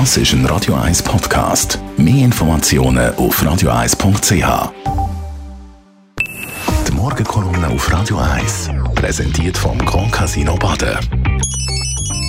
Das 0.00 0.16
ist 0.16 0.32
ein 0.32 0.44
Radio 0.46 0.74
1 0.74 1.04
Podcast. 1.04 1.78
Mehr 1.96 2.24
Informationen 2.24 3.14
auf 3.14 3.40
radio1.ch. 3.40 4.72
Die 6.88 6.92
Morgenkolumne 6.92 7.68
auf 7.68 7.92
Radio 7.92 8.18
1 8.18 8.70
präsentiert 8.96 9.56
vom 9.56 9.78
Grand 9.78 10.10
Casino 10.10 10.56
Baden. 10.56 10.98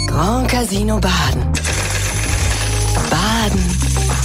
Grand 0.05 0.47
Casino 0.47 0.99
Baden. 0.99 1.41
Baden 3.09 3.65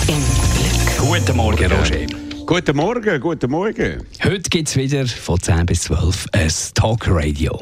im 0.06 0.22
Glück. 0.52 0.98
Guten 0.98 1.36
Morgen, 1.38 1.72
Roger. 1.72 2.06
Guten 2.44 2.76
Morgen, 2.76 3.20
guten 3.20 3.50
Morgen. 3.50 4.06
Heute 4.22 4.50
gibt 4.50 4.68
es 4.68 4.76
wieder 4.76 5.06
von 5.06 5.40
10 5.40 5.64
bis 5.64 5.80
12 5.84 6.26
ein 6.32 6.52
Talkradio. 6.74 7.58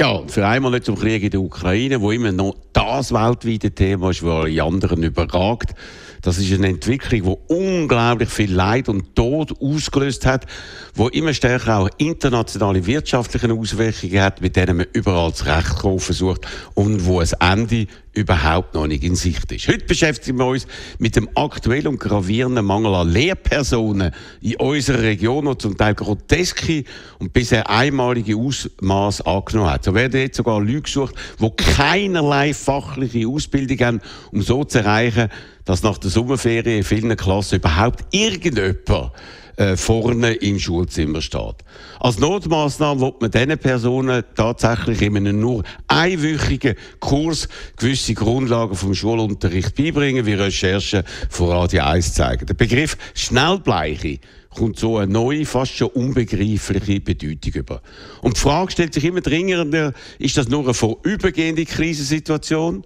Ja, 0.00 0.22
für 0.26 0.46
einmal 0.46 0.70
nicht 0.70 0.86
zum 0.86 0.96
Krieg 0.96 1.22
in 1.22 1.28
der 1.28 1.42
Ukraine, 1.42 2.00
wo 2.00 2.10
immer 2.10 2.32
noch 2.32 2.56
das 2.72 3.12
weltweite 3.12 3.70
Thema 3.72 4.08
ist, 4.08 4.22
wo 4.22 4.30
alle 4.30 4.62
anderen 4.62 5.02
überragt. 5.02 5.74
Das 6.22 6.38
ist 6.38 6.50
eine 6.54 6.68
Entwicklung, 6.68 7.22
die 7.22 7.54
unglaublich 7.54 8.30
viel 8.30 8.50
Leid 8.50 8.88
und 8.88 9.14
Tod 9.14 9.60
ausgelöst 9.60 10.24
hat, 10.24 10.46
wo 10.94 11.08
immer 11.08 11.34
stärker 11.34 11.80
auch 11.80 11.90
internationale 11.98 12.86
wirtschaftliche 12.86 13.52
Auswirkungen 13.52 14.22
hat, 14.22 14.40
mit 14.40 14.56
denen 14.56 14.78
man 14.78 14.86
überall 14.94 15.32
das 15.32 15.44
Recht 15.44 15.78
zu 15.78 15.98
versucht 15.98 16.46
und 16.72 17.04
wo 17.04 17.20
ein 17.20 17.28
Ende 17.38 17.86
überhaupt 18.12 18.74
noch 18.74 18.86
nicht 18.86 19.04
in 19.04 19.14
Sicht 19.14 19.52
ist. 19.52 19.68
Heute 19.68 19.84
beschäftigen 19.84 20.38
wir 20.38 20.46
uns 20.46 20.66
mit 20.98 21.14
dem 21.14 21.28
aktuellen 21.36 21.86
und 21.86 22.00
gravierenden 22.00 22.64
Mangel 22.64 22.94
an 22.94 23.08
Lehrpersonen 23.08 24.12
in 24.40 24.56
unserer 24.56 25.02
Region, 25.02 25.46
die 25.46 25.58
zum 25.58 25.76
Teil 25.76 25.94
groteske 25.94 26.84
und 27.20 27.32
bisher 27.32 27.70
einmalige 27.70 28.36
Ausmaß 28.36 29.22
angenommen 29.22 29.70
hat. 29.70 29.84
So 29.84 29.94
werden 29.94 30.20
jetzt 30.20 30.36
sogar 30.36 30.60
Leute 30.60 30.82
gesucht, 30.82 31.14
die 31.40 31.50
keinerlei 31.56 32.52
fachliche 32.52 33.28
Ausbildung 33.28 33.78
haben, 33.78 34.00
um 34.32 34.42
so 34.42 34.64
zu 34.64 34.78
erreichen, 34.78 35.28
dass 35.64 35.82
nach 35.82 35.98
der 35.98 36.10
Sommerferien 36.10 36.78
in 36.78 36.84
vielen 36.84 37.16
Klassen 37.16 37.56
überhaupt 37.56 38.04
irgendjemand 38.10 39.12
äh, 39.60 39.76
vorne 39.76 40.32
im 40.32 40.58
Schulzimmer 40.58 41.20
steht. 41.20 41.56
Als 42.00 42.18
Notmaßnahme 42.18 43.02
wird 43.02 43.20
man 43.20 43.30
diesen 43.30 43.58
Personen 43.58 44.24
tatsächlich 44.34 45.02
in 45.02 45.18
einem 45.18 45.38
nur 45.38 45.64
einwöchigen 45.86 46.76
Kurs 46.98 47.46
gewisse 47.76 48.14
Grundlagen 48.14 48.74
vom 48.74 48.94
Schulunterricht 48.94 49.74
beibringen, 49.74 50.24
wie 50.24 50.32
Recherchen 50.32 51.02
von 51.28 51.50
Radio 51.50 51.82
1 51.82 52.14
zeigen. 52.14 52.46
Der 52.46 52.54
Begriff 52.54 52.96
Schnellbleiche 53.12 54.20
kommt 54.48 54.78
so 54.78 54.96
eine 54.96 55.12
neue, 55.12 55.44
fast 55.44 55.76
schon 55.76 55.88
unbegreifliche 55.88 57.00
Bedeutung 57.00 57.52
über. 57.52 57.82
Und 58.22 58.38
die 58.38 58.40
Frage 58.40 58.72
stellt 58.72 58.94
sich 58.94 59.04
immer 59.04 59.20
dringender, 59.20 59.92
ist 60.18 60.38
das 60.38 60.48
nur 60.48 60.64
eine 60.64 60.72
vorübergehende 60.72 61.66
Krisensituation 61.66 62.82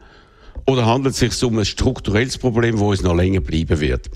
oder 0.67 0.87
handelt 0.87 1.15
es 1.15 1.21
sich 1.21 1.41
um 1.45 1.57
ein 1.57 1.65
strukturelles 1.65 2.37
Problem, 2.37 2.81
wo 2.81 2.93
es 2.93 3.01
noch 3.01 3.15
länger 3.15 3.41
bleiben 3.41 3.79
wird? 3.79 4.11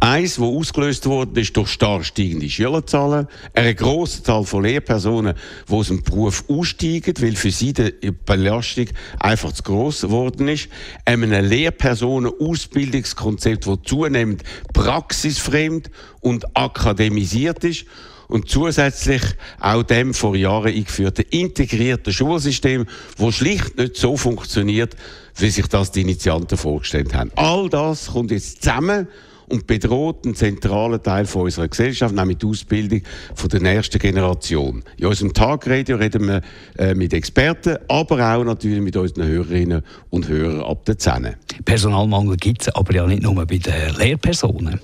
Eins, 0.00 0.36
das 0.36 0.44
ausgelöst 0.44 1.06
wurde, 1.06 1.40
ist 1.40 1.56
durch 1.56 1.70
stark 1.70 2.04
steigende 2.04 2.48
Schülerzahlen, 2.48 3.26
eine 3.52 3.74
grosse 3.74 4.22
Zahl 4.22 4.44
von 4.44 4.62
Lehrpersonen, 4.62 5.34
die 5.68 5.72
aus 5.72 5.88
dem 5.88 6.04
Beruf 6.04 6.44
aussteigen, 6.48 7.14
weil 7.18 7.34
für 7.34 7.50
sie 7.50 7.72
die 7.72 8.12
Belastung 8.24 8.86
einfach 9.18 9.50
zu 9.52 9.64
gross 9.64 10.02
geworden 10.02 10.46
ist, 10.46 10.68
einem 11.04 11.32
Lehrpersonen-Ausbildungskonzept, 11.32 13.66
das 13.66 13.78
zunehmend 13.84 14.44
praxisfremd 14.72 15.90
und 16.20 16.56
akademisiert 16.56 17.64
ist 17.64 17.84
und 18.28 18.48
zusätzlich 18.48 19.22
auch 19.58 19.82
dem 19.82 20.14
vor 20.14 20.36
Jahren 20.36 20.72
eingeführten 20.72 21.24
integrierten 21.30 22.12
Schulsystem, 22.12 22.86
wo 23.16 23.32
schlicht 23.32 23.76
nicht 23.76 23.96
so 23.96 24.16
funktioniert, 24.16 24.94
wie 25.36 25.50
sich 25.50 25.66
das 25.66 25.90
die 25.90 26.02
Initianten 26.02 26.56
vorgestellt 26.56 27.14
haben. 27.14 27.32
All 27.34 27.68
das 27.68 28.12
kommt 28.12 28.30
jetzt 28.30 28.62
zusammen 28.62 29.08
und 29.48 29.66
bedroht 29.66 30.24
einen 30.24 30.34
zentralen 30.34 31.02
Teil 31.02 31.26
von 31.26 31.42
unserer 31.42 31.68
Gesellschaft, 31.68 32.14
nämlich 32.14 32.38
die 32.38 32.46
Ausbildung 32.46 33.02
von 33.34 33.48
der 33.48 33.60
nächsten 33.60 33.98
Generation. 33.98 34.82
In 34.96 35.06
unserem 35.06 35.32
Tagradio 35.32 35.96
reden 35.96 36.26
wir 36.26 36.42
äh, 36.78 36.94
mit 36.94 37.12
Experten, 37.12 37.76
aber 37.88 38.34
auch 38.34 38.44
natürlich 38.44 38.80
mit 38.80 38.96
unseren 38.96 39.26
Hörerinnen 39.26 39.82
und 40.10 40.28
Hörern 40.28 40.62
ab 40.62 40.84
der 40.84 40.98
10. 40.98 41.34
Personalmangel 41.64 42.36
gibt 42.36 42.62
es 42.62 42.68
aber 42.74 42.94
ja 42.94 43.06
nicht 43.06 43.22
nur 43.22 43.34
bei 43.34 43.44
den 43.44 43.94
Lehrpersonen. 43.98 44.80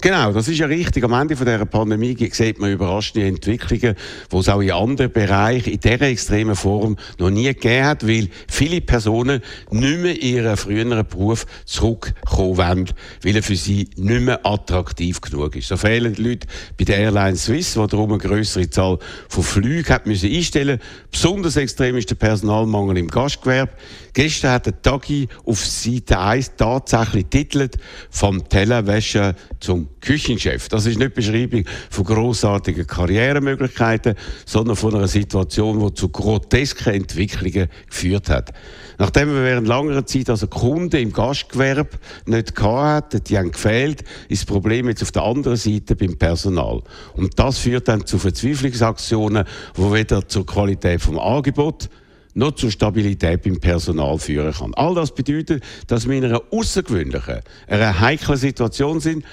Genau, 0.00 0.32
das 0.32 0.46
ist 0.46 0.58
ja 0.58 0.66
richtig. 0.66 1.02
Am 1.02 1.12
Ende 1.12 1.34
von 1.34 1.44
dieser 1.44 1.66
Pandemie 1.66 2.16
sieht 2.30 2.60
man 2.60 2.70
überraschende 2.70 3.26
Entwicklungen, 3.26 3.96
die 4.30 4.36
es 4.36 4.48
auch 4.48 4.60
in 4.60 4.70
anderen 4.70 5.10
Bereichen 5.10 5.72
in 5.72 5.80
dieser 5.80 6.02
extremen 6.02 6.54
Form 6.54 6.96
noch 7.18 7.30
nie 7.30 7.46
gegeben 7.46 7.84
hat, 7.84 8.06
weil 8.06 8.28
viele 8.46 8.80
Personen 8.80 9.42
nicht 9.72 9.98
mehr 9.98 10.22
ihren 10.22 10.56
früheren 10.56 11.04
Beruf 11.04 11.46
zurückkommen 11.64 12.58
wollen, 12.58 12.90
weil 13.24 13.36
er 13.36 13.42
für 13.42 13.56
sie 13.56 13.90
nicht 13.96 14.22
mehr 14.22 14.46
attraktiv 14.46 15.20
genug 15.20 15.56
ist. 15.56 15.66
So 15.66 15.76
fehlen 15.76 16.14
die 16.14 16.22
Leute 16.22 16.46
bei 16.78 16.84
der 16.84 16.98
Airline 16.98 17.36
Swiss, 17.36 17.74
die 17.74 17.84
darum 17.84 18.12
eine 18.12 18.18
größere 18.18 18.70
Zahl 18.70 19.00
von 19.28 19.42
Flügen 19.42 19.92
hat 19.92 20.06
müssen 20.06 20.32
einstellen. 20.32 20.78
Besonders 21.10 21.56
extrem 21.56 21.96
ist 21.96 22.08
der 22.08 22.14
Personalmangel 22.14 22.98
im 22.98 23.08
Gastgewerbe. 23.08 23.72
Gestern 24.12 24.52
hat 24.52 24.66
der 24.66 24.80
Tagi 24.80 25.28
auf 25.44 25.64
Seite 25.66 26.20
1 26.20 26.52
tatsächlich 26.56 27.26
titelt 27.26 27.78
vom 28.10 28.48
Tellerwäscher 28.48 29.34
zum 29.58 29.87
Küchenchef. 30.00 30.68
Das 30.68 30.86
ist 30.86 30.98
nicht 30.98 31.14
Beschreibung 31.14 31.64
von 31.90 32.04
großartigen 32.04 32.86
Karrieremöglichkeiten, 32.86 34.14
sondern 34.46 34.76
von 34.76 34.94
einer 34.94 35.08
Situation, 35.08 35.84
die 35.84 35.94
zu 35.94 36.08
grotesken 36.08 36.94
Entwicklungen 36.94 37.68
geführt 37.88 38.30
hat. 38.30 38.52
Nachdem 38.98 39.28
wir 39.28 39.42
während 39.42 39.68
langer 39.68 40.06
Zeit 40.06 40.30
also 40.30 40.46
Kunden 40.46 40.96
im 40.96 41.12
Gastgewerbe 41.12 41.98
nicht 42.26 42.60
hatten, 42.60 43.22
die 43.24 43.38
haben 43.38 43.52
gefehlt, 43.52 44.02
ist 44.28 44.42
das 44.42 44.46
Problem 44.46 44.88
jetzt 44.88 45.02
auf 45.02 45.12
der 45.12 45.22
anderen 45.22 45.56
Seite 45.56 45.94
beim 45.96 46.16
Personal. 46.16 46.82
Und 47.14 47.38
das 47.38 47.58
führt 47.58 47.88
dann 47.88 48.06
zu 48.06 48.18
Verzweiflungsaktionen, 48.18 49.44
die 49.76 49.92
weder 49.92 50.26
zur 50.26 50.46
Qualität 50.46 51.00
vom 51.00 51.18
Angebot 51.18 51.88
noch 52.34 52.52
zur 52.52 52.70
Stabilität 52.70 53.42
beim 53.42 53.58
Personal 53.58 54.18
führen 54.18 54.52
kann. 54.52 54.74
All 54.74 54.94
das 54.94 55.12
bedeutet, 55.12 55.62
dass 55.88 56.08
wir 56.08 56.16
in 56.16 56.24
einer 56.24 56.42
außergewöhnlichen, 56.50 57.40
einer 57.66 58.00
heiklen 58.00 58.36
Situation 58.36 59.00
sind 59.00 59.24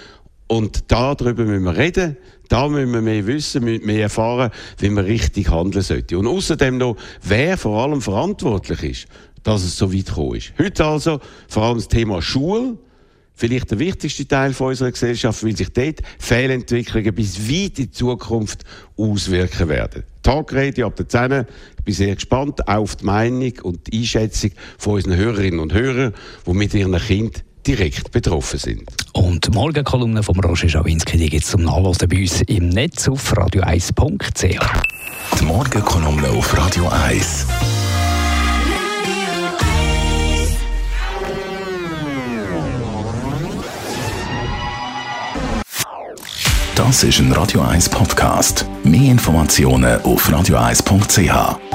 und 0.48 0.92
darüber 0.92 1.44
müssen 1.44 1.64
wir 1.64 1.78
reden. 1.78 2.18
Da 2.48 2.68
müssen 2.68 2.94
wir 2.94 3.02
mehr 3.02 3.26
wissen, 3.26 3.64
mehr 3.64 4.02
erfahren, 4.02 4.52
wie 4.78 4.90
man 4.90 5.06
richtig 5.06 5.50
handeln 5.50 5.84
sollte. 5.84 6.18
Und 6.18 6.28
außerdem 6.28 6.78
noch, 6.78 6.96
wer 7.24 7.58
vor 7.58 7.84
allem 7.84 8.02
verantwortlich 8.02 8.84
ist, 8.84 9.08
dass 9.42 9.64
es 9.64 9.78
so 9.78 9.92
weit 9.92 10.06
gekommen 10.06 10.36
ist. 10.36 10.54
Heute 10.60 10.86
also 10.86 11.20
vor 11.48 11.64
allem 11.64 11.78
das 11.78 11.88
Thema 11.88 12.22
Schule. 12.22 12.78
Vielleicht 13.38 13.70
der 13.70 13.80
wichtigste 13.80 14.26
Teil 14.26 14.54
von 14.54 14.68
unserer 14.68 14.92
Gesellschaft, 14.92 15.44
weil 15.44 15.58
sich 15.58 15.70
dort 15.70 16.02
Fehlentwicklungen 16.20 17.14
bis 17.14 17.38
weit 17.50 17.80
in 17.80 17.86
die 17.86 17.92
Zukunft 17.92 18.64
auswirken 18.96 19.68
werden. 19.68 20.04
Tagrede 20.24 20.86
ab 20.86 20.96
der 20.96 21.10
10. 21.10 21.46
Ich 21.78 21.84
bin 21.84 21.94
sehr 21.94 22.16
gespannt 22.16 22.66
auf 22.68 22.96
die 22.96 23.06
Meinung 23.06 23.52
und 23.64 23.92
die 23.92 24.00
Einschätzung 24.00 24.52
von 24.78 24.94
unseren 24.94 25.18
Hörerinnen 25.18 25.60
und 25.60 25.74
Hörern, 25.74 26.14
die 26.48 26.54
mit 26.54 26.74
ihren 26.74 26.98
Kindern 26.98 27.42
direkt 27.66 28.12
betroffen 28.12 28.60
sind. 28.60 28.84
Und 29.14 29.48
die 29.48 29.52
Morgenkolumne 29.52 30.24
von 30.24 30.40
Roger 30.40 30.70
Schawinski 30.70 31.18
gibt 31.30 31.44
es 31.44 31.52
zum 31.52 31.64
Nachlesen 31.64 32.10
bei 32.10 32.22
uns 32.22 32.42
im 32.42 32.70
Netz 32.70 33.08
auf 33.08 33.34
radio1.ch. 33.34 34.60
Die 35.40 35.46
Morgenkolumne 35.46 36.30
auf 36.30 36.58
Radio 36.58 36.88
1. 36.90 37.48
Das 46.76 47.04
ist 47.04 47.20
ein 47.20 47.32
Radio 47.32 47.62
1 47.62 47.90
Podcast. 47.90 48.66
Mehr 48.84 49.12
Informationen 49.12 50.02
auf 50.02 50.30
radio1.ch. 50.30 51.75